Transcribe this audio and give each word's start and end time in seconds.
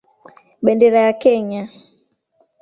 Bendera 0.63 0.97
ya 1.07 1.13
Kenya. 1.21 1.63